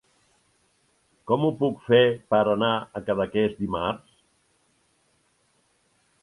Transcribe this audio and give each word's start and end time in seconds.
Com 1.31 1.43
ho 1.47 1.51
puc 1.59 1.83
fer 1.89 1.99
per 2.35 2.39
anar 2.53 2.71
a 2.77 3.03
Cadaqués 3.11 3.55
dimarts? 3.61 4.17